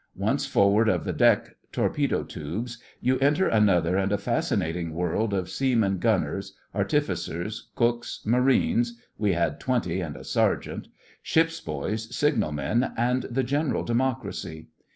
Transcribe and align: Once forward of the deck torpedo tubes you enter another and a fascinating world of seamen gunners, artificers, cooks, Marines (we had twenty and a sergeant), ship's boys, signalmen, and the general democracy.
Once 0.17 0.47
forward 0.47 0.89
of 0.89 1.03
the 1.03 1.13
deck 1.13 1.57
torpedo 1.71 2.23
tubes 2.23 2.79
you 3.01 3.19
enter 3.19 3.47
another 3.47 3.97
and 3.97 4.11
a 4.11 4.17
fascinating 4.17 4.95
world 4.95 5.31
of 5.31 5.47
seamen 5.47 5.99
gunners, 5.99 6.57
artificers, 6.73 7.67
cooks, 7.75 8.19
Marines 8.25 8.97
(we 9.19 9.33
had 9.33 9.59
twenty 9.59 9.99
and 10.01 10.15
a 10.17 10.23
sergeant), 10.23 10.87
ship's 11.21 11.61
boys, 11.61 12.15
signalmen, 12.15 12.93
and 12.97 13.27
the 13.29 13.43
general 13.43 13.83
democracy. 13.83 14.69